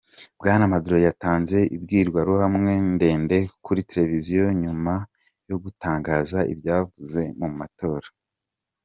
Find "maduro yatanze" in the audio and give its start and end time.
0.73-1.57